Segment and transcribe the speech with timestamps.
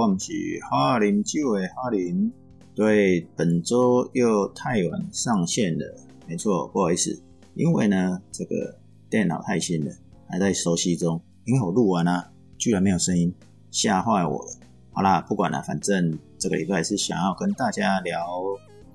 [0.00, 0.32] 我们是
[0.62, 2.32] 哈林酒的哈林。
[2.74, 5.94] 对，本周又太晚上线了，
[6.26, 7.22] 没错，不好意思，
[7.54, 8.78] 因为呢，这个
[9.10, 9.92] 电脑太新了，
[10.26, 11.20] 还在熟悉中。
[11.44, 13.30] 因为我录完了，居然没有声音，
[13.70, 14.52] 吓坏我了。
[14.92, 18.18] 好啦，不管了，反正这个礼拜是想要跟大家聊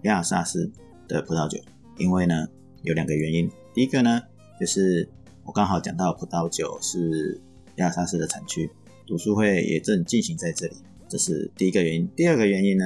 [0.03, 0.71] 亚萨斯
[1.07, 1.59] 的葡萄酒，
[1.99, 2.47] 因为呢，
[2.81, 3.47] 有两个原因。
[3.75, 4.19] 第一个呢，
[4.59, 5.07] 就是
[5.43, 7.39] 我刚好讲到葡萄酒是
[7.75, 8.71] 亚萨斯的产区，
[9.05, 10.75] 读书会也正进行在这里，
[11.15, 12.05] 这是第一个原因。
[12.13, 12.83] 第二个原因呢？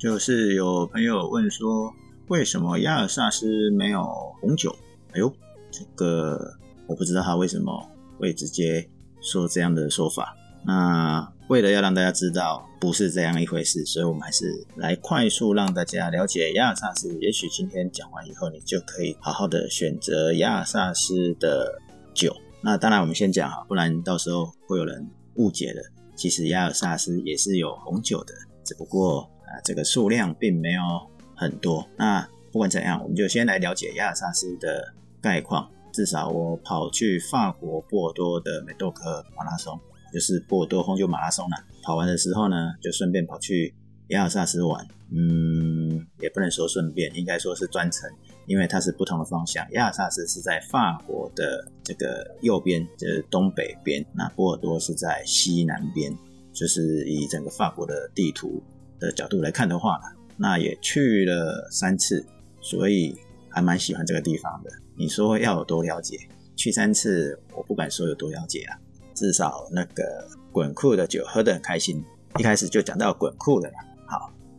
[0.00, 1.94] 就是有朋友问说，
[2.26, 4.02] 为什么亚尔萨斯没有
[4.40, 4.74] 红酒？
[5.12, 5.32] 哎呦，
[5.70, 7.88] 这个我不知道他为什么
[8.18, 8.84] 会直接
[9.20, 10.36] 说这样的说法。
[10.66, 17.16] 那为了要让大家知道不是这样一回事，所以我们还是来快速让大家了解亚尔萨斯。
[17.20, 21.80] 也许今天讲完以后，你就可以好好的选择亚尔萨斯的
[22.12, 22.34] 酒。
[22.60, 25.80] 那当然，我们先讲哈，不然到时候会有人误解了。
[26.18, 29.30] 其实亚尔萨斯也是有红酒的，只不过。
[29.48, 30.82] 啊，这个数量并没有
[31.34, 31.88] 很多。
[31.96, 32.20] 那
[32.52, 35.66] 不管怎样，我们就先来了解亚尔萨斯的概况。
[35.90, 39.80] 至少我跑去法国波尔多的美多克马拉松，
[40.12, 41.56] 就是波尔多红酒马拉松了。
[41.82, 43.74] 跑完的时候呢，就顺便跑去
[44.08, 44.86] 亚尔萨斯玩。
[45.10, 48.06] 嗯，也不能说顺便，应该说是专程，
[48.48, 49.64] 因为它是不同的方向。
[49.74, 56.12] 亚尔萨斯是在法国的这个右边，就是东北边；那波尔多是在西南边，
[56.52, 58.60] 就是以整个法国的地图。
[59.00, 60.00] 的角度来看的话，
[60.36, 62.26] 那也去了三次，
[62.60, 63.16] 所以
[63.48, 64.70] 还蛮喜欢这个地方的。
[64.96, 66.18] 你说要有多了解？
[66.56, 68.76] 去三次，我不敢说有多了解啊，
[69.14, 72.04] 至少那个滚库的酒喝得很开心。
[72.40, 73.74] 一开始就讲到滚库的嘛。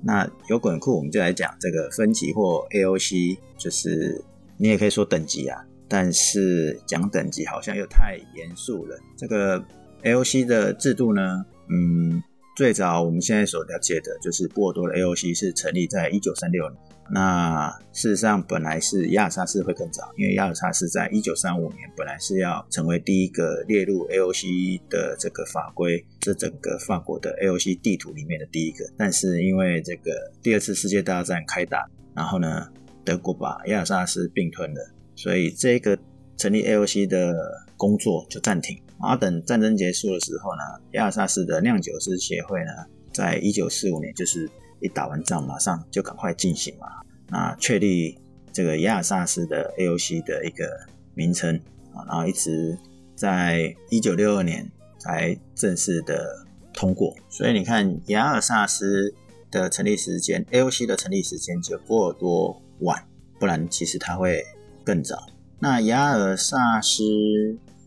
[0.02, 4.24] 那有滚库，我们就来讲这个分级或 AOC，就是
[4.58, 8.98] 你也可以说等级啊，但是讲等级好像又太严肃了。
[9.18, 9.64] 这个
[10.04, 12.22] AOC 的制度呢，嗯。
[12.58, 16.82] 最早我们现在所了解的就是波尔多的 AOC 是成立在一九三六年。
[17.12, 28.86] 那事实上本来是亚尔萨斯会更早，因为亚尔萨斯在一九三五年本来是要成为第一个列入 AOC 的这个法规，这整个法国的 AOC 地图里面的第一个。
[28.98, 30.12] 但是因为这个
[30.42, 32.68] 第二次世界大战开打，然后呢
[33.04, 35.98] 德国把亚尔萨斯并吞了，所以这个
[36.38, 37.36] 成立 AOC 的
[37.76, 38.80] 工作就暂停。
[39.00, 42.72] 啊，等战争结束的时候呢，亚尔萨斯的酿酒师协会呢，
[43.14, 44.46] 在一九四五年，就是
[44.82, 46.88] 一打完仗，马上就赶快进行嘛，
[47.28, 48.18] 那确立
[48.52, 50.66] 这个亚尔萨斯的 AOC 的一个
[51.14, 51.56] 名称
[51.94, 52.78] 啊，然后一直
[53.16, 57.16] 在一九六二年才正式的通过。
[57.30, 59.14] 所以你看，亚尔萨斯
[59.52, 63.08] 的成立时间，AOC 的成立时间就波尔多晚，
[63.40, 64.44] 不然其实它会
[64.84, 65.26] 更早。
[65.60, 67.04] 那亚尔萨斯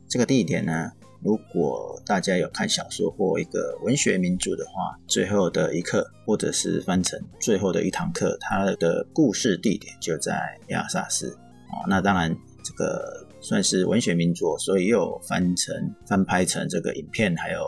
[0.08, 0.92] 这个地点呢？
[1.24, 11.28] 如果大家有看小说或一个文学名著的话，最后的一课，或者是翻成最后的一堂课，它的故事地点就在亚萨斯
[11.70, 11.86] 哦。
[11.88, 17.64] 那当然，这个算是文学名著，所以又翻成翻拍成这个影片，还有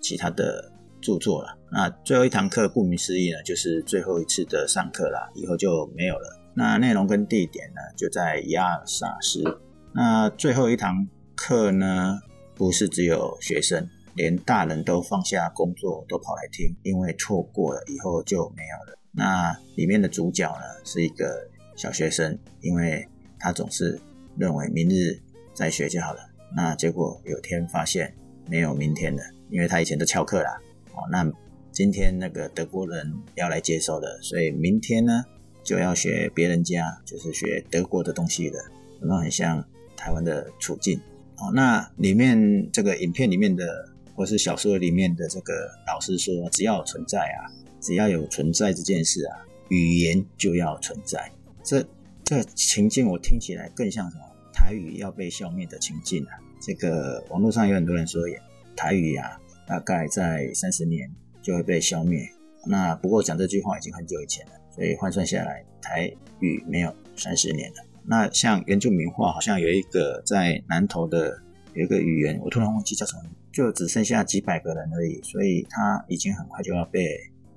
[0.00, 0.70] 其他的
[1.00, 1.56] 著作了。
[1.72, 6.38] 那最后一堂课，顾名思义呢，就是最后一次的上课啦，以后就没有了。
[6.54, 9.42] 那内容跟地点呢，就在亚萨斯。
[9.94, 12.20] 那最后一堂课呢？
[12.58, 18.98] 不是只有学生，连大人都放下工作都跑来听，因为错过了以后就没有了。
[19.12, 23.06] 那里面的主角呢是一个小学生，因为
[23.38, 24.00] 他总是
[24.36, 25.16] 认为明日
[25.54, 26.20] 再学就好了。
[26.56, 28.12] 那结果有天发现
[28.48, 30.60] 没有明天了，因为他以前都翘课啦。
[30.94, 31.30] 哦，那
[31.70, 35.24] 今天那个德国人要来接收的，所以明天呢
[35.62, 38.58] 就要学别人家，就是学德国的东西了。
[39.00, 39.64] 那很像
[39.96, 41.00] 台湾的处境。
[41.40, 47.46] 哦，那里面这个影片里面的，或是小说里面的这个老师说，只要存在啊，
[47.80, 51.30] 只要有存在这件事啊，语言就要存在。
[51.62, 51.84] 这
[52.24, 54.24] 这情境我听起来更像什么？
[54.52, 56.32] 台语要被消灭的情境啊！
[56.60, 58.20] 这个网络上有很多人说，
[58.74, 61.08] 台语啊，大概在三十年
[61.40, 62.28] 就会被消灭。
[62.66, 67.87] 那不过讲这句话已经很久以前了，所以换算下来，台语没有三十年了。
[68.10, 71.38] 那像原住民话，好像有一个在南投的
[71.74, 73.22] 有一个语言，我突然忘记叫什么，
[73.52, 77.06] 就只剩下几百个人而已，所以它已经很快就要被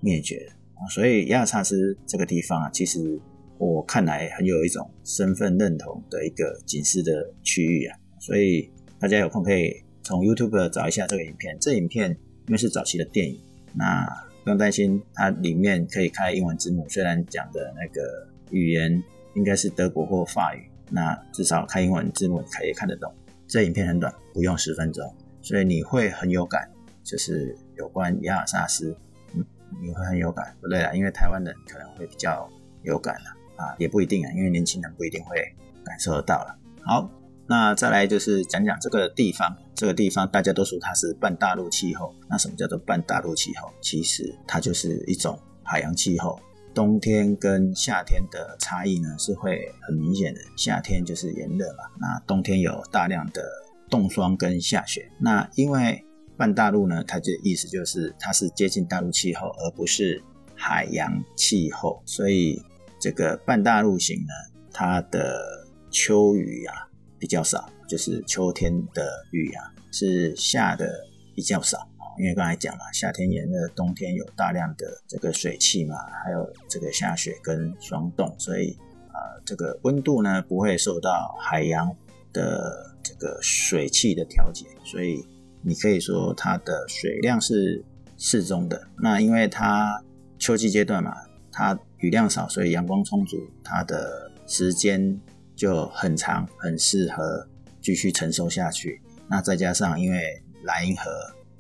[0.02, 0.54] 灭绝了！
[0.90, 3.18] 所以亚萨斯这个地方啊，其实
[3.58, 8.70] 我看来很有一种身份认同的一个警示的区域啊，所以
[9.00, 11.58] 大家有空可以从 YouTube 找一下这个影片。
[11.62, 12.10] 这影片
[12.48, 13.40] 因为是早期的电影，
[13.74, 14.06] 那
[14.44, 19.02] 不用担心它里面可以开英文字幕，虽然讲的那个语言。
[19.34, 23.14] 应该是德国或法语，那至少看英文字幕可以看得懂。
[23.48, 26.70] 这影片很短，不用十分钟，所以你会很有感，
[27.04, 28.96] 就是有关亚尔萨斯。
[29.34, 29.46] 嗯，
[29.82, 30.94] 你会很有感，不对啊？
[30.94, 32.50] 因为台湾人可能会比较
[32.84, 35.38] 有感了啊，也不一定啊，因为年轻人不一定会
[35.84, 36.56] 感受得到了。
[36.84, 37.10] 好，
[37.46, 42.14] 那再来就是讲讲这个地方，这个地方大家都说它是半大陆气候。
[42.30, 43.70] 那什么叫做半大陆气候？
[43.82, 46.40] 其实它就是一种海洋气候。
[46.74, 53.44] 冬天跟夏天的差异呢是会很明显的，夏天就是炎热嘛，那冬天有大量的
[53.90, 55.12] 冻霜跟下雪。
[55.20, 56.04] 那因为
[56.38, 60.24] 半大陆呢，它的意思就是它是接近大陆气候，而不是
[60.56, 62.62] 海洋气候，所以
[63.00, 64.34] 这个半大陆型呢，
[64.72, 66.88] 它的秋雨啊
[67.20, 70.90] 比较少，就是秋天的雨啊是下的
[71.36, 71.88] 比较少。
[72.22, 78.78] 因为刚才讲了，夏天炎热，冬天有大量的这个水汽嘛，还有这个下雪跟霜冻，所以
[79.08, 81.92] 啊，这个温度呢不会受到海洋
[82.32, 85.26] 的这个水汽的调节，所以
[85.64, 87.84] 你可以说它的水量是
[88.20, 88.80] 适中的。
[89.00, 90.00] 那因为它
[90.38, 91.18] 秋季阶段嘛，
[91.52, 95.20] 它雨量少，所以阳光充足，它的时间
[95.56, 97.48] 就很长，很适合
[97.82, 99.02] 继续承受下去。
[99.28, 101.10] 那再加上因为莱茵河。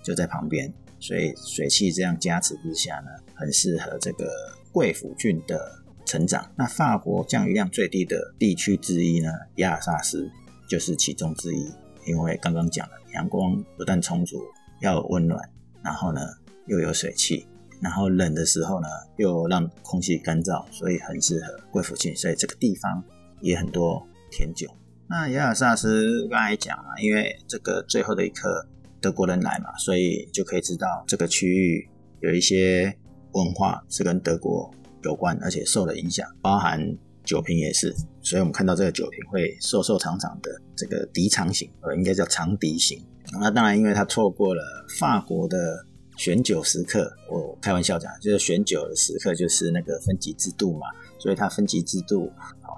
[0.03, 4.27] 就在旁边，所以水汽这样加持之下呢，很适合这个
[4.71, 6.51] 贵腐菌的成长。
[6.55, 10.29] 那法国降雨量最低的地区之一呢，亚尔萨斯
[10.67, 11.71] 就是其中之一。
[12.07, 14.41] 因为刚刚讲了，阳光不但充足，
[14.81, 15.39] 要温暖，
[15.83, 16.21] 然后呢
[16.65, 17.47] 又有水汽，
[17.79, 18.87] 然后冷的时候呢
[19.17, 22.15] 又让空气干燥，所以很适合贵腐菌。
[22.15, 23.03] 所以这个地方
[23.39, 24.67] 也很多甜酒。
[25.07, 28.67] 那亚尔萨斯刚才讲了，因为这个最后的一颗。
[29.01, 31.89] 德国人来嘛，所以就可以知道这个区域
[32.19, 32.95] 有一些
[33.31, 34.69] 文化是跟德国
[35.03, 36.79] 有关，而且受了影响，包含
[37.23, 37.95] 酒瓶也是。
[38.21, 43.03] 所以我们看到这个酒瓶会瘦瘦长长的，这个笛长型，呃，应该叫长笛型。
[43.39, 44.61] 那当然，因为他错过了
[44.99, 45.83] 法国的
[46.17, 50.85] 选酒时刻，我开玩笑讲，就是选酒的时刻就是那个分级制度嘛，
[51.17, 52.31] 所以它分级制度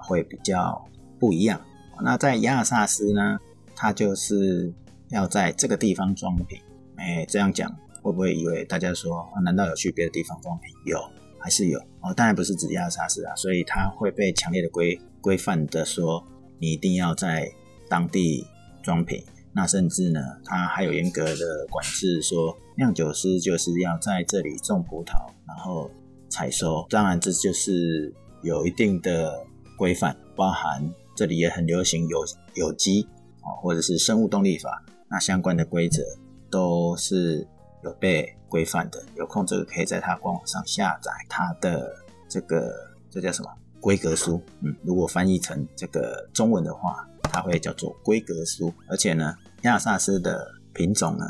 [0.08, 0.82] 会比较
[1.20, 1.60] 不一样。
[2.02, 3.38] 那在亚尔萨斯呢，
[3.76, 4.72] 它就是。
[5.14, 6.60] 要在这个地方装瓶，
[6.96, 7.70] 哎，这样讲
[8.02, 10.74] 会不会以为大家说，啊难道有去别的地方装瓶？
[10.86, 10.98] 有，
[11.38, 12.12] 还是有哦？
[12.12, 16.26] 当然不是指亚沙斯啊，所以它会被强烈的规规范的说，
[16.58, 17.48] 你一定要在
[17.88, 18.44] 当地
[18.82, 19.24] 装瓶。
[19.52, 25.12] 那甚至呢，它还有严格的管制，说酿酒师就是要在这里种葡萄，
[25.46, 25.88] 然后
[26.28, 26.84] 采收。
[26.90, 28.12] 当然，这就是
[28.42, 29.46] 有一定的
[29.78, 32.18] 规范，包含这里也很流行有
[32.54, 33.06] 有机
[33.42, 34.83] 啊，或者是生物动力法。
[35.08, 36.02] 那相关的规则
[36.50, 37.46] 都是
[37.82, 41.94] 有被规范的，有空这个可以在它官网上下载它的
[42.28, 42.72] 这个
[43.10, 44.40] 这叫什么规格书？
[44.60, 48.72] 嗯，如果翻译成这个中文的话，它会叫做规格书。
[48.88, 51.24] 而且呢，亚萨斯的品种呢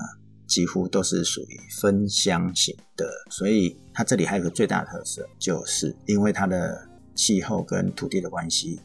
[0.46, 8.80] 几乎都是属于分香型的，所以它这里还有个最大的特色，就是因为它的气候跟土地的关系，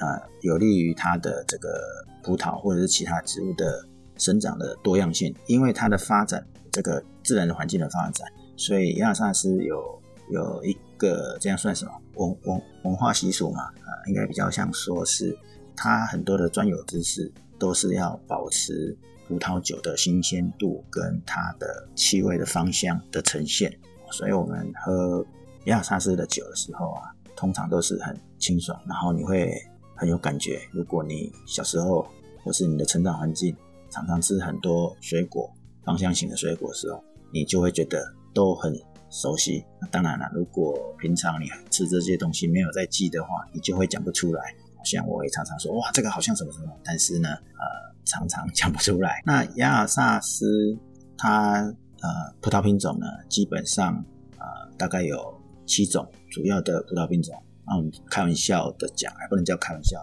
[0.00, 1.78] 呃，有利于它的这个
[2.22, 3.86] 葡萄或者是其他植物的。
[4.22, 8.24] 生长的多样性，因为它的发展，这个自然的环境的发展，
[8.56, 13.64] 所以亚萨斯有有一个这样算什么文文文化习俗嘛？
[13.64, 15.36] 啊，应该比较像说是
[15.74, 23.76] 它很多的专有知识都是要保持葡萄酒的新鲜度跟它的气味的芳香的呈现，
[24.12, 25.26] 所以我们喝
[25.64, 29.52] 亚萨斯的酒的时候啊，通常都是很清爽，然后你会
[29.96, 30.60] 很有感觉。
[30.70, 32.06] 如果你小时候
[32.44, 33.56] 或是你的成长环境，
[33.92, 35.48] 常常吃很多水果，
[35.84, 38.02] 芳香型的水果时候，你就会觉得
[38.34, 38.74] 都很
[39.10, 39.62] 熟悉。
[39.80, 44.42] 那当然了，如果平常你吃这些东西没有在记的话，你就会讲不出来。
[44.82, 49.22] 像我也常常说，哇，这个好像什么什么，但是呢，呃，常常讲不出来。
[49.24, 50.76] 那亚尔萨斯
[51.16, 51.60] 它
[52.00, 54.04] 呃葡萄品种呢，基本上
[54.38, 54.46] 呃
[54.76, 57.32] 大概有七种主要的葡萄品种。
[57.64, 60.02] 那我们开玩笑的讲，还不能叫开玩笑，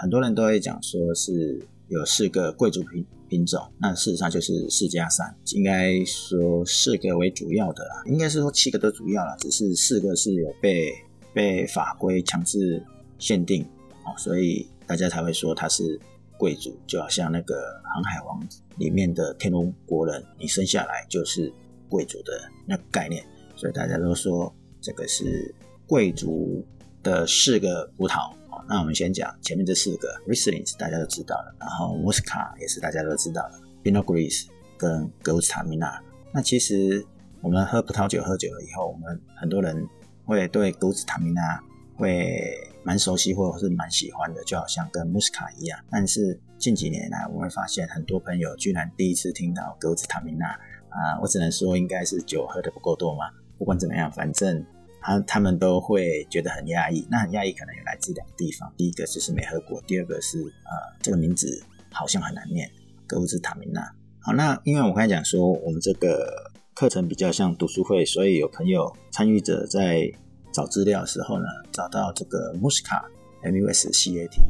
[0.00, 3.06] 很多人都会讲说是有四个贵族品。
[3.30, 10.92] 品种，那事实上就是四加三，应该说四个为主要的啦，应该是说七个都主要了，只是四个是有被
[11.32, 12.84] 被法规强制
[13.20, 13.62] 限定
[14.04, 15.96] 哦，所以大家才会说它是
[16.36, 17.54] 贵族，就好像那个
[17.84, 18.44] 航海王
[18.78, 21.52] 里面的天龙国人，你生下来就是
[21.88, 22.32] 贵族的
[22.66, 25.54] 那个概念，所以大家都说这个是
[25.86, 26.66] 贵族
[27.00, 28.34] 的四个葡萄。
[28.70, 34.46] 那我们先讲前面这四个，Riesling 是大家都知道的，然后 m u s c a 也是大家都知道的 p i n o g r i s
[34.78, 36.00] 跟格乌斯塔米纳。
[36.32, 37.04] 那其实
[37.40, 39.84] 我们喝葡萄酒喝久了以后，我们很多人
[40.24, 41.60] 会对格乌斯塔米纳
[41.96, 42.40] 会
[42.84, 45.76] 蛮熟悉或者是蛮喜欢的，就好像跟 m u s c a 一样。
[45.90, 50.46] 但是近几年来，我会发现很多朋友居然第一次听到格乌斯塔米纳
[50.90, 53.24] 啊，我只能说应该是酒喝的不够多嘛。
[53.58, 54.64] 不管怎么样，反正
[55.00, 57.06] 他他们都会觉得很压抑。
[57.10, 58.72] 那很压抑，可能有来自两个地方。
[58.76, 62.70] 第一个就是美和国，第二个是呃，这个名字好像很难念，
[63.06, 63.80] 格乌兹塔明娜。
[64.20, 70.10] 好，那因为我刚才讲说，我们这个课程比较像读书会，所以有朋友参与者在
[70.52, 73.04] 找资料的时候呢，找到这个 Muscat
[73.42, 74.42] M U S C A T，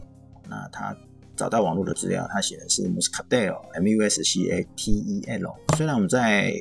[0.48, 0.96] 那他
[1.36, 5.54] 找到网络的资料，他写的是 Muscadel M U S C A T E L。
[5.76, 6.54] 虽然我们在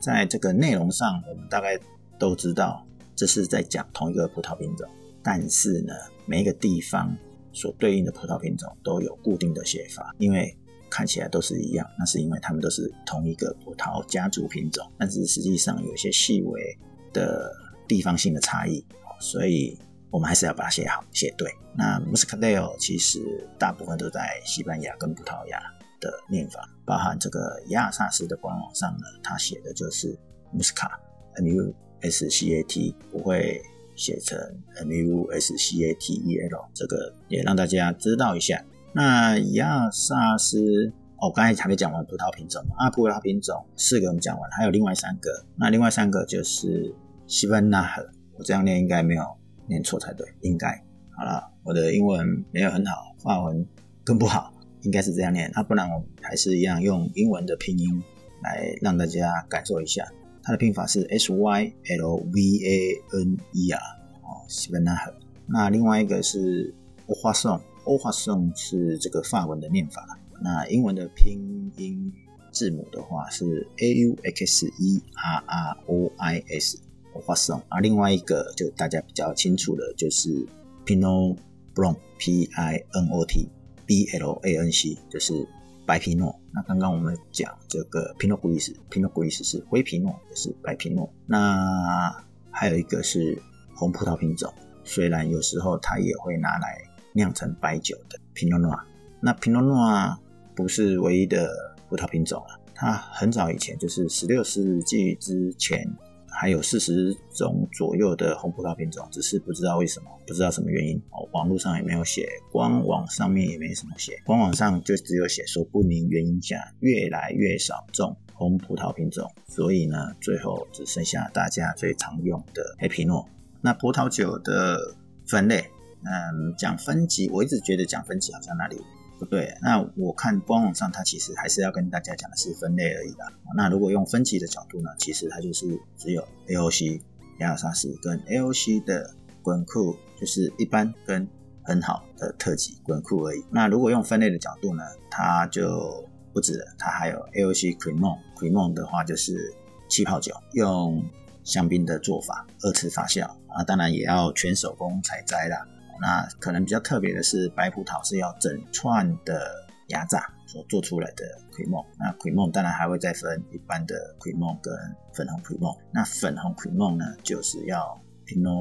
[0.00, 1.78] 在这个内容上，我们大概
[2.18, 2.85] 都知道
[3.16, 4.86] 这是在讲同一个葡萄品种，
[5.22, 5.94] 但是呢，
[6.26, 7.16] 每一个地方
[7.52, 10.56] 所对应的葡萄品种都有固定的写法，因为。
[10.88, 16.78] 看起来都是一样，那是因为它们都是同一个葡萄家族品种，但是实际上有些细微
[17.12, 17.52] 的
[17.88, 18.82] 地方性的差异，
[19.18, 19.76] 所以
[20.10, 21.50] 我们还是要把它写好写对。
[21.76, 23.18] 那 Muscatel 其实
[23.58, 25.60] 大部分都在西班牙跟葡萄牙
[26.00, 30.16] 的念法，包含这个亚萨斯的官网上呢，它写的就是
[30.56, 31.74] Muscat，M U
[32.10, 33.60] S C A T，不会
[33.94, 34.38] 写成
[34.76, 38.62] M U S C A T E L，这个也让大家知道一下。
[38.92, 45.44] 那亚萨斯哦，刚才还没讲完葡萄品种啊，葡萄品种四个我们讲完，还有另外三个。
[45.56, 46.94] 那另外三个就是
[47.26, 49.22] 西班纳河，我这样念应该没有
[49.66, 50.68] 念错才对，应该
[51.16, 51.50] 好了。
[51.64, 53.66] 我的英文没有很好，法文
[54.04, 55.50] 更不好，应该是这样念。
[55.54, 58.02] 那不然我还是一样用英文的拼音
[58.42, 60.06] 来让大家感受一下，
[60.46, 63.78] 它的拼法是 S Y L V A N E R
[64.22, 65.12] 哦，西班纳河。
[65.44, 66.72] 那另外一个是
[67.08, 67.60] 欧花颂。
[67.82, 70.04] 欧化颂是这个法文的念法，
[70.40, 72.12] 那英文的拼音
[72.52, 76.78] 字母的话是 A U X E R R O I S，
[77.14, 77.60] 欧化颂。
[77.68, 80.46] 而另外一个就大家比较清楚的，就是
[80.84, 81.36] pino
[81.74, 83.48] Blanc，P I N O T
[83.84, 85.46] B L A N C，就是
[85.86, 86.38] 白皮诺。
[86.52, 91.10] 那刚刚我们讲这个 Pinot Gris，Pinot Gris 是灰皮诺，也是白皮诺。
[91.26, 92.12] 那
[92.50, 93.40] 还有一个是
[93.74, 94.52] 红葡萄品种，
[94.84, 96.82] 虽然有时候它也会拿来。
[97.16, 98.78] 酿成白酒的皮诺诺，
[99.22, 100.14] 那皮诺诺
[100.54, 101.48] 不是唯一的
[101.88, 105.90] 葡萄品种了，它很早以前就是十六世纪之前
[106.38, 123.26] 还有四十种左右的红葡萄品种，只是不知道为什么，不知道什么原因哦，网络上也没有写，官网上面也没什么写，官网上就只有写说不明原因下越来越少种红葡萄品种，所以呢，最后只剩下大家最常用的黑皮诺。
[123.60, 124.78] 那葡萄酒的
[125.26, 125.64] 分类。
[126.08, 128.76] 嗯，讲分级，我一直觉得讲分级好像哪里
[129.18, 129.52] 不对。
[129.62, 133.32] 那我看官网上，它其实还是要跟大家讲的是分类而已啦。
[133.56, 137.00] 那如果用分级的角度呢，其实它就是只有 AOC
[137.40, 141.26] 亚尔萨斯跟 AOC 的滚库，就是一般跟
[141.62, 143.44] 很好的特级滚库而已。
[143.50, 149.54] 那如果用分类的角度呢，它就不止了，它还有 AOC Cremon，Cremon 的话就是
[149.88, 151.04] 气泡酒，用
[151.44, 155.66] 香槟的做法二次发酵啊，当然也要全手工采摘啦。
[156.00, 161.82] 那可能比较特别的是，白葡萄是要整串的压榨所做出来的奎梦。
[161.98, 164.72] 那奎梦当然还会再分一般的奎梦跟
[165.12, 165.74] 粉红奎梦。
[165.92, 168.52] 那粉红奎梦呢，就是要皮诺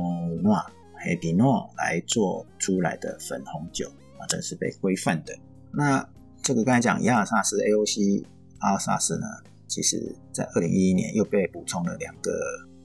[0.41, 0.55] 诺、
[1.03, 3.87] 黑皮诺来做出来的粉红酒
[4.19, 5.33] 啊，这是被规范的。
[5.71, 6.07] 那
[6.41, 8.25] 这个刚才讲亚尔萨斯 AOC
[8.59, 9.27] 阿尔萨斯呢，
[9.67, 12.31] 其实在二零一一年又被补充了两个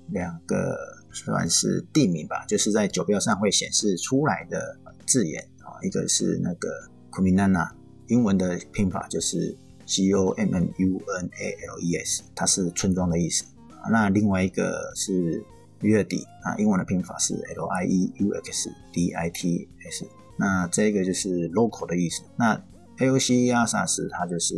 [0.09, 1.00] 两个。
[1.13, 4.77] 算是地名吧，就是在酒标上会显示出来的
[5.07, 6.69] 字眼啊，一个是那个
[7.11, 7.71] Comunana，
[8.07, 13.45] 英文的拼法就是 C O M M U N A L E S，它是村庄的意思。
[13.91, 15.43] 那另外一个是
[15.81, 21.49] v e r d i 啊，英文的拼法是 L I E U X D I T S，那这个就是
[21.51, 22.23] local 的意思。
[22.37, 22.63] 那
[22.99, 24.55] A O C 亚萨斯它就是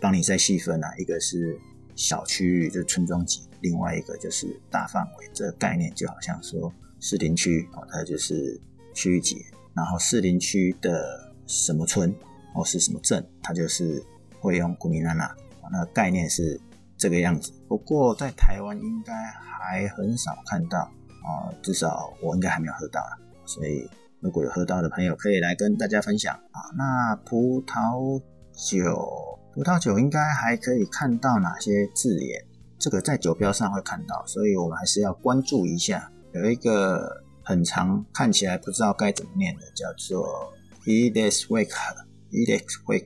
[0.00, 1.58] 帮你再细分啊，一个是
[2.02, 3.48] 小区域，就是村庄级。
[3.60, 8.60] 另外一个就是大范围，这个概念就好像说士林区啊，它就是
[8.92, 9.36] 区域级，
[9.72, 12.12] 然后士林区的什么村
[12.52, 14.04] 或是什么镇，它就是
[14.40, 15.32] 会用古米娜娜，
[15.70, 16.60] 那个概念是
[16.96, 17.52] 这个样子。
[17.68, 23.00] 不过在台湾应该还很少看到啊，至少我应该还没有喝到，
[23.46, 26.58] 所以如果有喝到的朋友可以来跟大家分享啊。
[26.76, 28.20] 那葡萄
[28.52, 32.42] 酒，葡萄酒应该还可以看到哪些字眼？
[32.78, 36.10] 这个在酒标上会看到，所以我们还是要关注一下。
[36.32, 40.54] 有一个很长，看起来不知道该怎么念的，叫做
[40.86, 43.04] Edeswick，Edeswick，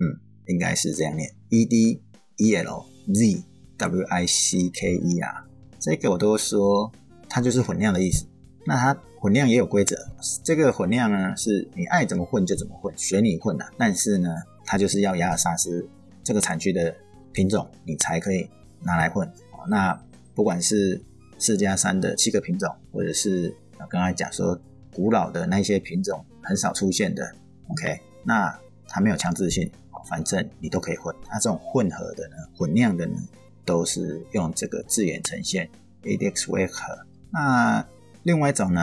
[0.00, 2.02] 嗯，应该是这样念，E D
[2.38, 3.44] E L Z
[3.76, 5.44] W I C K E R。
[5.78, 6.90] 这个我都说
[7.28, 8.24] 它就是混酿的意思。
[8.66, 9.94] 那它混酿也有规则，
[10.42, 13.66] 这个混酿呢是你爱怎么混就怎么混，随你混的。
[13.76, 14.30] 但是呢，
[14.64, 15.86] 它就是要亚尔萨斯
[16.22, 16.92] 这个产区的
[17.32, 18.48] 品种，你才可以。
[18.86, 19.26] 拿来混
[19.66, 19.98] 那
[20.34, 21.02] 不管是
[21.38, 23.56] 四加三的七个品种，或者是
[23.88, 24.60] 刚才讲说
[24.92, 27.34] 古老的那些品种很少出现的
[27.68, 28.54] ，OK，那
[28.86, 29.72] 它没有强制性，
[30.06, 31.16] 反正你都可以混。
[31.24, 33.16] 它这种混合的呢，混酿的呢，
[33.64, 35.70] 都是用这个字眼呈现
[36.02, 36.94] ADX 为和。
[37.30, 37.82] 那
[38.22, 38.82] 另外一种呢，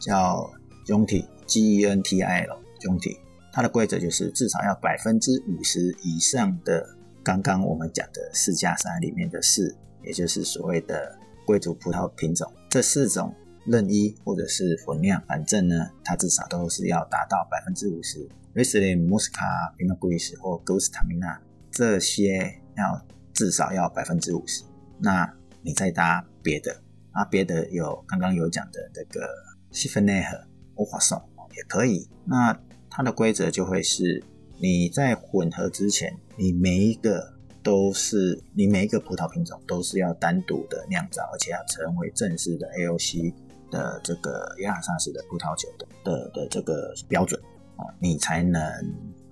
[0.00, 0.50] 叫
[0.86, 3.18] Genti，G-E-N-T-I-L，Genti，
[3.54, 6.84] 它的规则就是至少要百分之五十以上的
[7.22, 13.32] 刚刚我们讲的四加三里面的四，也就是所谓的贵族葡萄品种，这四种
[13.64, 18.28] 任一或者是混酿，反正呢，它至少都是要达到百分之五十。
[18.56, 24.64] Riesling、Muscat、Pinot Gris 或 g o s t a m i n a 这些要至少要百分之五十。
[24.98, 25.32] 那
[25.62, 26.76] 你再搭别的。
[27.12, 29.28] 啊，别的有刚刚有讲的那个
[29.70, 30.36] 西芬内和
[30.74, 31.16] 欧华颂
[31.56, 32.08] 也可以。
[32.24, 32.52] 那
[32.96, 34.22] 它的规则就会是，
[34.58, 43.34] 你在混合之前，你每一个都是你每一个葡萄品种都是要单独的酿造，而且要成为正式的 AOC
[43.68, 47.40] 的这个亚萨斯的葡萄酒的的的这个标准
[47.76, 48.62] 啊，你才能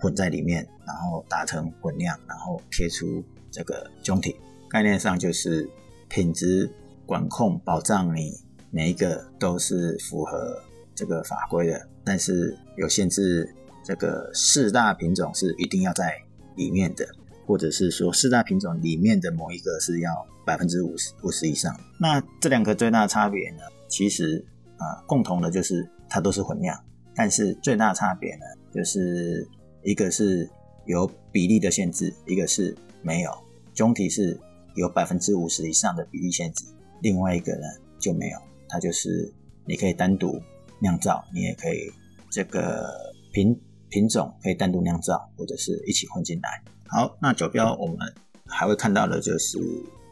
[0.01, 4.35] 混在里面，然后达成混酿，然后贴出这个中体。
[4.69, 5.71] 概念上就是
[6.09, 6.69] 品质。
[7.05, 8.33] 管控保障你
[8.71, 10.57] 每一个都是符合
[10.95, 13.55] 这个法规的，但是有限制，
[13.85, 16.13] 这个四大品种是一定要在
[16.57, 17.07] 里面的，
[17.47, 20.11] 或者是说四大品种里面的某一个是要
[20.45, 21.75] 百分之五十五十以上。
[21.99, 23.63] 那这两个最大的差别呢？
[23.89, 24.45] 其实
[24.79, 26.77] 啊，共同的就是它都是混酿，
[27.15, 28.43] 但是最大的差别呢，
[28.75, 29.47] 就是
[29.83, 30.49] 一个是
[30.87, 33.31] 有比例的限制，一个是没有。
[33.75, 34.39] 总体是
[34.75, 36.65] 有百分之五十以上的比例限制。
[37.01, 37.67] 另外一个呢
[37.99, 39.33] 就没有，它就是
[39.65, 40.41] 你可以单独
[40.83, 41.91] 酿造，你也可以
[42.31, 42.87] 这个
[43.33, 43.59] 品
[43.89, 46.63] 品种可以单独酿造，或者是一起混进来。
[46.89, 47.97] 好，那酒标我们
[48.45, 49.59] 还会看到的就是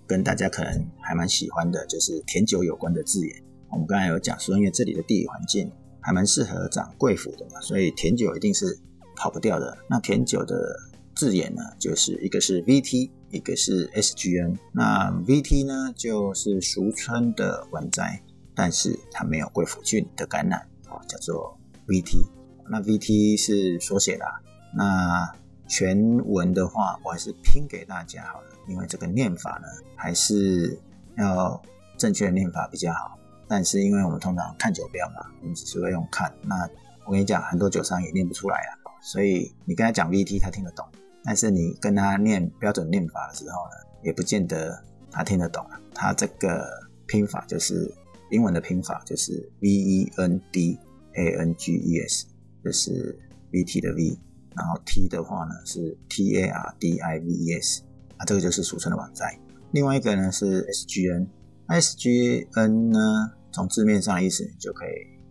[0.07, 3.43] 跟大家可能还蛮喜欢的，就是甜酒有关的字眼。
[3.69, 8.79] 我们刚才有讲说，因为这里的地理环境还蛮适合长贵腐的嘛，所以甜酒一定是
[9.17, 9.77] 跑不掉的。
[9.89, 10.75] 那甜酒的
[11.15, 13.11] 字眼呢，就是一个是 VT。
[13.33, 18.21] 一个是 SGN，那 VT 呢就是俗称的文摘，
[18.57, 20.67] 但是它没有贵腐菌的感染，
[21.11, 22.25] 叫做 VT。
[22.69, 24.41] 那 VT 是缩写啦。
[24.73, 25.29] 那
[25.67, 30.79] 全文的话，我还是拼给大家好了，因为这个念法呢还是
[31.17, 31.61] 要
[31.99, 33.19] 正确的念法比较好。
[33.49, 36.33] 但是因为我们通常看酒标嘛，我们只是会用看。
[36.43, 36.69] 那
[37.07, 38.71] 我跟你讲，很多酒商也念不出来啊，
[39.03, 40.87] 所以你跟他讲 VT，他听得懂。
[41.25, 45.81] 但是你跟他念标准念法的时候呢，也不见得他听得懂啊。
[45.93, 46.65] 他这个
[47.07, 47.93] 拼法就是
[48.31, 50.79] 英文的拼法，就是 V E N D
[51.15, 52.27] A N G E S，
[52.65, 53.19] 就是
[53.53, 54.19] V T 的 V，
[54.57, 57.83] 然后 T 的话呢是 T A R D I V E S，
[58.17, 59.29] 啊，这个就是俗称的网站。
[59.73, 64.91] 另外一个呢是 S G N，S G N 呢从字面上的意思你就可以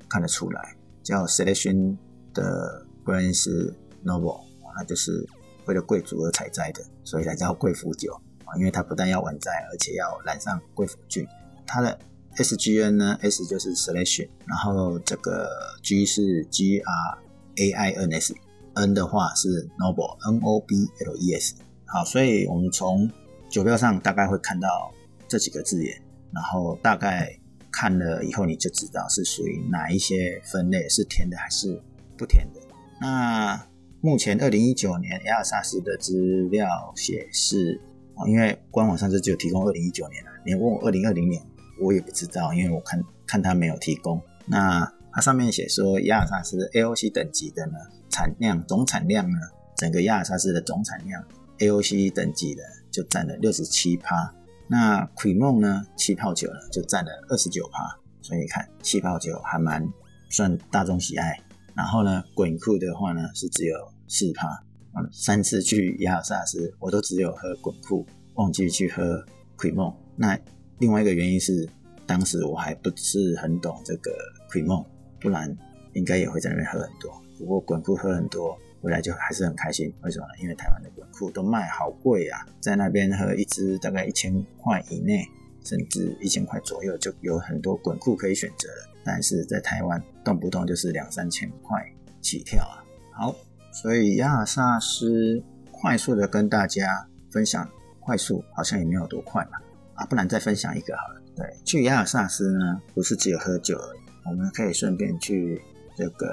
[0.09, 1.97] 看得出来，叫 Selection
[2.33, 4.41] 的 Grains Noble，
[4.75, 5.27] 那就是。
[5.65, 8.57] 为了贵族而采摘的，所以才叫贵腐酒啊！
[8.57, 11.23] 因为它不但要晚摘，而且要染上贵腐菌。
[11.67, 11.95] 它的
[12.39, 15.47] SGN 呢，S 就是 selection，然后这个
[15.83, 17.17] G 是 G R
[17.57, 21.55] A I N S，N 的话是 noble，N O B L E S。
[21.85, 23.11] 好，所以我们从
[23.49, 24.91] 酒标上大概会看到
[25.27, 27.37] 这几个字眼，然后大概
[27.71, 31.81] 看了以后你就知道是属于哪一些分类，是甜的还是
[32.17, 32.61] 不甜的。
[33.01, 33.67] 那
[33.99, 37.81] 目前二零一九年亚尔萨斯的资料显示，
[38.15, 40.31] 哦，因为官网上就只有提供二零一九年了。
[40.45, 41.41] 你问我二零二零年，
[41.79, 44.21] 我也不知道，因为我看看它没有提供。
[44.45, 47.73] 那它上面写说亚尔萨斯 AOC 等级的呢，
[48.09, 49.37] 产量总产量呢，
[49.75, 51.23] 整个亚尔萨斯的总产量
[51.57, 54.33] AOC 等级的就占了六十七趴。
[54.67, 57.97] 那奎梦呢，气泡酒呢就占了二十九趴。
[58.21, 59.83] 所以你看，气泡酒还蛮
[60.29, 61.39] 算大众喜爱。
[61.75, 63.75] 然后呢，滚库的话呢是只有
[64.07, 64.47] 四趴。
[64.95, 69.23] 嗯，三次去亚尔萨斯，我都只有喝滚库，忘记去喝
[69.55, 69.91] 奎梦。
[70.15, 70.37] 那
[70.79, 71.67] 另外一个原因是，
[72.05, 74.11] 当时我还不是很懂这个
[74.49, 74.85] cremon，
[75.19, 75.55] 不然
[75.93, 77.11] 应该也会在那边喝很多。
[77.37, 79.93] 不过滚库喝很多，回来就还是很开心。
[80.03, 80.33] 为什么呢？
[80.41, 85.27] 因为台湾的滚库都卖好贵啊，在那边喝一支大概一千块以内，
[85.65, 88.89] 甚至一千块左右，就有很多滚库可以选择了。
[89.03, 91.85] 但是在台湾，动不动就是两三千块
[92.21, 92.79] 起跳啊。
[93.11, 93.35] 好，
[93.73, 99.59] 所以亚萨斯快速的跟大家分享，快速好像也没有多快嘛。
[99.99, 101.21] 啊，不然再分享一个好了。
[101.35, 103.77] 对，去亚尔萨斯呢，不是只有喝酒，
[104.25, 105.61] 我们可以顺便去
[105.95, 106.27] 这个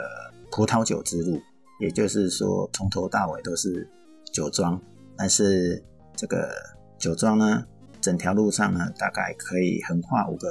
[0.52, 1.40] 葡萄酒之路，
[1.80, 3.88] 也就是说从头到尾都是
[4.32, 4.80] 酒庄。
[5.16, 5.82] 但是
[6.14, 6.48] 这个
[6.98, 7.64] 酒庄呢，
[8.00, 10.48] 整条路上呢，大概可以横跨五个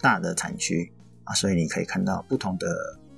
[0.00, 0.90] 大的产区
[1.24, 2.66] 啊，所以你可以看到不同的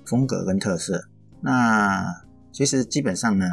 [0.05, 1.03] 风格跟特色。
[1.41, 2.13] 那
[2.53, 3.47] 其实基本上呢，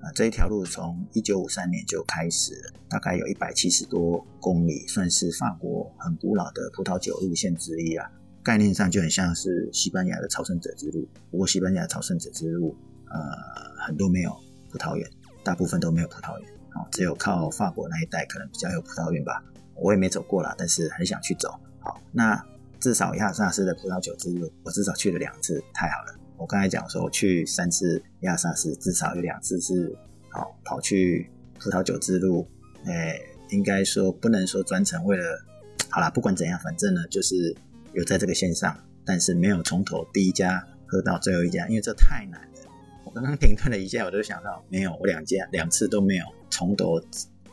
[0.00, 8.10] 啊这一条路从一九五三年就开始了，大概有一百七十多公里，算是法国很古老的葡萄酒路线之一啊。
[8.42, 12.74] 概念上就很像是西班牙的朝圣者之路，不过西班牙朝圣者之路，
[13.10, 13.20] 呃，
[13.86, 14.34] 很多没有
[14.70, 15.06] 葡萄园，
[15.44, 19.44] 大部分都没有葡萄园，哦，只有靠法国那一带可能比较有葡萄园吧。
[19.76, 21.50] 我也没走过啦，但是很想去走。
[21.80, 22.42] 好，那
[22.78, 26.19] 至少亚萨斯的葡萄酒之路，我至少去了两次，太好了。
[26.40, 29.94] 我刚才讲说，我去三次亚萨斯，至少有两次是
[30.30, 32.48] 好跑去葡萄酒之路。
[32.86, 35.44] 诶，应该说不能说专程为了，
[35.90, 37.56] 好啦，不管怎样，反正呢就是。
[37.92, 42.70] 有在这个线上，但是没有从头第一家喝到最后一家，因为这太难了。
[43.02, 47.02] 我刚刚停顿了一下，我就想到，没有，我两家两次都没有从头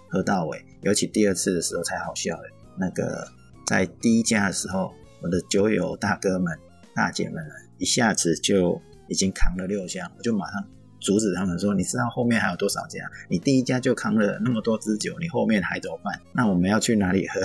[0.08, 2.43] 喝到尾，尤其第二次的时候才好笑了。
[2.78, 3.28] 那个
[3.65, 6.56] 在第一家的时候，我的酒友大哥们、
[6.93, 7.43] 大姐们
[7.78, 10.63] 一下子就已经扛了六箱，我就马上
[11.00, 13.00] 阻止他们说：“你知道后面还有多少家？
[13.30, 16.20] 你第一家就扛了那么多支酒，你后面还怎么办？
[16.34, 17.40] 那我们要去哪里喝？”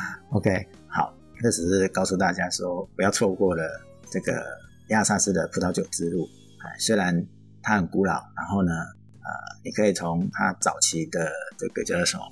[0.30, 1.14] OK，好。
[1.40, 3.62] 这只是告诉大家说，不要错过了
[4.10, 4.44] 这个
[4.88, 6.28] 亚萨斯的葡萄酒之路。
[6.64, 7.24] 哎，虽然
[7.62, 9.30] 它很古老，然后呢，呃，
[9.64, 12.24] 你可以从它早期的这个叫做什么，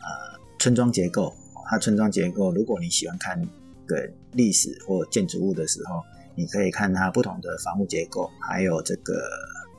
[0.00, 1.32] 呃，村庄结构。
[1.70, 3.40] 它村庄结构，如果你喜欢看
[3.86, 6.02] 个历史或建筑物的时候，
[6.34, 9.14] 你可以看它不同的房屋结构，还有这个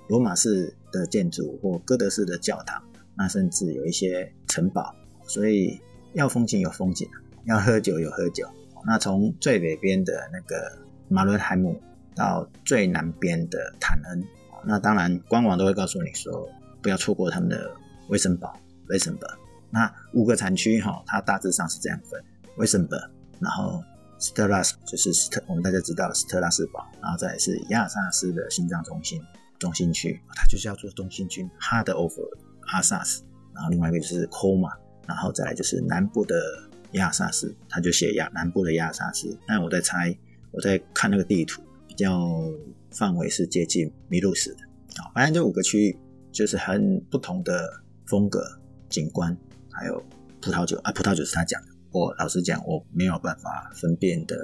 [0.08, 2.82] 罗马式的建筑或哥德式的教堂，
[3.16, 4.94] 那甚至有一些城堡。
[5.28, 5.80] 所以
[6.14, 7.08] 要风景有风景，
[7.46, 8.46] 要喝酒有喝酒。
[8.86, 11.80] 那从最北边的那个马伦海姆
[12.16, 14.24] 到最南边的坦恩，
[14.66, 16.50] 那当然官网都会告诉你说，
[16.82, 17.72] 不要错过他们的
[18.10, 18.60] 威森堡、
[18.90, 19.28] 威森堡。
[19.70, 22.22] 那五个产区哈，它大致上是这样分：
[22.58, 22.98] 威森堡，
[23.40, 23.82] 然后
[24.22, 29.22] 斯特拉斯就是斯特，我们大家知道斯特拉斯堡，然后再是亚萨斯的心脏中心
[29.60, 32.18] 中心区，它就是叫做中心区 （Heart of
[32.74, 33.20] Alsace）。
[33.54, 34.72] 然后另外一个就是 Coma，
[35.06, 36.36] 然后再来就是南部的。
[36.96, 39.40] 亚萨斯，他就写亚南部的亚萨斯。
[39.48, 40.14] 那我在猜，
[40.52, 42.30] 我在看那个地图，比较
[42.90, 44.58] 范围是接近米路斯的。
[45.02, 45.98] 啊，反正这五个区域
[46.34, 48.44] 就是很不同的风格、
[48.90, 49.34] 景观，
[49.72, 50.04] 还有
[50.42, 51.71] 葡萄酒啊，葡萄酒是他讲的。
[51.92, 54.36] 我老实讲，我没有办法分辨的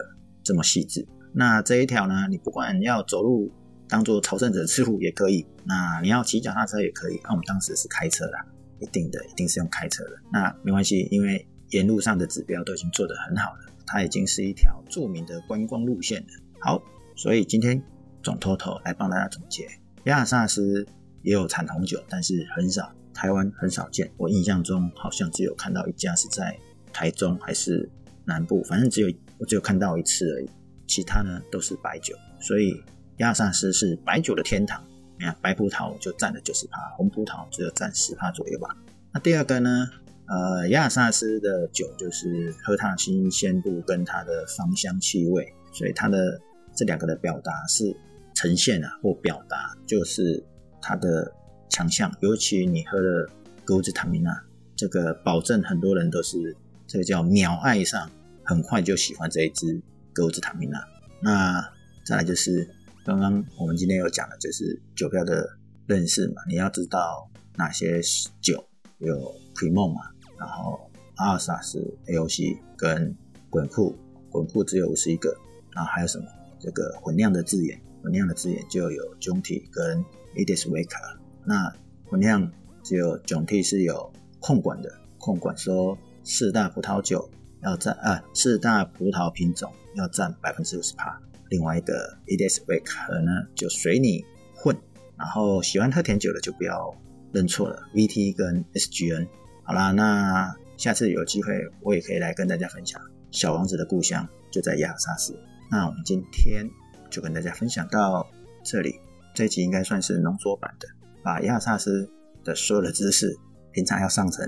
[0.43, 1.07] 这么细致。
[1.33, 3.51] 那这一条呢，你不管要走路
[3.87, 7.19] 当做朝圣者之路也可以，那你要骑脚踏车也可以。
[7.23, 8.33] 那我们当时是开车的，
[8.79, 10.11] 一定的，一定是用开车的。
[10.31, 11.47] 那没关系，因为。
[11.71, 16.27] 沿路上的指标都已经做得很好了，它已经是一条著名的观光路线了。
[16.61, 16.81] 好，
[17.13, 17.83] 所以今天
[18.23, 19.67] 总头头来帮大家总结，
[20.05, 20.87] 亚萨斯
[21.23, 24.09] 也有产红酒，但是很少，台湾很少见。
[24.15, 26.57] 我印象中好像只有看到一家是在
[26.93, 27.89] 台中还是
[28.25, 30.49] 南部，反正只有我只有看到一次而已。
[30.87, 32.73] 其他呢都是白酒，所以
[33.17, 34.81] 亚萨斯是白酒的天堂。
[35.19, 38.69] 你看，白葡萄就占了九十帕，红葡萄只有占十帕左右吧。
[39.13, 39.89] 那第二个呢？
[40.27, 46.37] 呃，亚萨斯的酒就是喝它的新鲜度跟它的芳香气味，所以它的
[46.75, 47.95] 这两个的表达是
[48.35, 50.43] 呈现啊，或表达就是
[50.81, 51.31] 它的
[51.69, 52.13] 强项。
[52.19, 53.25] 尤其你喝了
[53.63, 54.31] 格子塔米娜，
[54.75, 56.53] 这个保证很多人都是
[56.87, 58.09] 这个叫秒爱上，
[58.43, 59.81] 很快就喜欢这一支
[60.13, 60.79] 格子塔米娜。
[61.21, 61.61] 那
[62.05, 62.67] 再来就是
[63.05, 65.47] 刚刚我们今天有讲的，就是酒标的
[65.85, 68.01] 认识嘛，你要知道哪些
[68.41, 68.63] 酒
[68.99, 69.15] 有
[69.55, 70.01] p r e m o 嘛。
[70.39, 73.15] 然后阿尔萨斯 AOC 跟
[73.49, 73.95] 滚库，
[74.29, 75.35] 滚库只有五十一个，
[75.73, 76.25] 然后还有什么？
[76.59, 80.03] 这个混酿的字眼，混酿的字眼就有 Jonty 跟
[80.35, 81.71] Edis w a k e 那
[82.09, 82.51] 混酿
[82.83, 85.97] 只有 Jonty 是有控管的，控管说
[86.29, 91.17] 四大葡萄酒要占啊，四大葡萄品种要占百分之五十帕。
[91.49, 94.75] 另外一个 Edis w a k e 呢就随你混，
[95.17, 96.93] 然后喜欢喝甜酒的就不要
[97.31, 99.25] 认错了，VT 跟 SGN。
[99.63, 105.33] 好啦，那下次有机会我也可以来跟大家分享小王子的故乡就在亚萨斯。
[105.71, 106.69] 那我们今天
[107.09, 108.27] 就跟大家分享到
[108.65, 108.99] 这里，
[109.33, 110.89] 这一集应该算是浓缩版的，
[111.23, 112.09] 把亚萨斯
[112.43, 113.33] 的所有的知识，
[113.71, 114.45] 平常要上成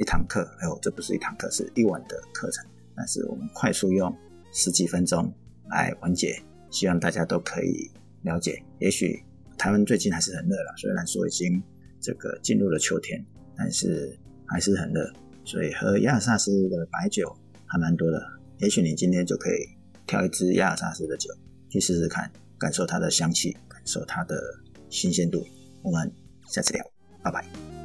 [0.00, 4.12] 一堂课，哎呦，这不是一堂课，是一晚的课程，但是我们快速用
[4.52, 5.32] 十几分钟
[5.68, 7.88] 来完结，希望大家都可以
[8.22, 8.60] 了解。
[8.80, 9.22] 也许
[9.56, 11.62] 台湾最近还是很热了，虽然说已经
[12.00, 13.24] 这个进入了秋天，
[13.56, 14.18] 但是。
[14.52, 15.08] 还是很热，
[15.44, 17.32] 所以喝亚萨斯的白酒
[17.66, 18.20] 还蛮多的。
[18.58, 19.58] 也许你今天就可以
[20.04, 21.32] 挑一支亚萨斯的酒
[21.68, 24.42] 去试试看，感受它的香气，感受它的
[24.88, 25.46] 新鲜度。
[25.82, 26.12] 我们
[26.48, 26.84] 下次聊，
[27.22, 27.79] 拜拜。